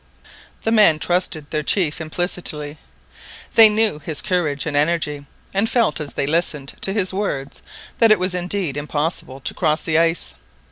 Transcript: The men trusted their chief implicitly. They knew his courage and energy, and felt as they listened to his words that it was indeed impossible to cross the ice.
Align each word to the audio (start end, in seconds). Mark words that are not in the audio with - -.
The 0.63 0.71
men 0.71 0.97
trusted 0.97 1.51
their 1.51 1.61
chief 1.61 2.01
implicitly. 2.01 2.79
They 3.53 3.69
knew 3.69 3.99
his 3.99 4.23
courage 4.23 4.65
and 4.65 4.75
energy, 4.75 5.27
and 5.53 5.69
felt 5.69 6.01
as 6.01 6.13
they 6.15 6.25
listened 6.25 6.73
to 6.81 6.91
his 6.91 7.13
words 7.13 7.61
that 7.99 8.09
it 8.11 8.17
was 8.17 8.33
indeed 8.33 8.77
impossible 8.77 9.39
to 9.41 9.53
cross 9.53 9.83
the 9.83 9.99
ice. 9.99 10.33